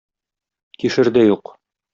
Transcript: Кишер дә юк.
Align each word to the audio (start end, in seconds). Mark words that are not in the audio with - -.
Кишер 0.85 1.13
дә 1.19 1.27
юк. 1.31 1.57